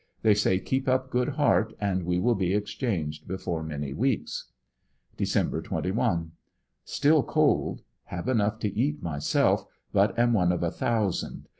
They 0.23 0.33
say 0.33 0.57
keep 0.59 0.87
up 0.87 1.11
good 1.11 1.29
heart 1.37 1.75
and 1.79 2.07
we 2.07 2.17
will 2.19 2.33
be 2.33 2.55
exchanged 2.55 3.27
before 3.27 3.61
many 3.61 3.93
weeks. 3.93 4.47
Dec. 5.15 5.63
21.— 5.65 6.31
Still 6.83 7.21
cold. 7.21 7.83
Have 8.05 8.27
enough 8.27 8.57
to 8.61 8.75
eat 8.75 9.03
myself, 9.03 9.63
but 9.93 10.17
am 10.17 10.33
one 10.33 10.51
of 10.51 10.63
a 10.63 10.71
thousand. 10.71 11.49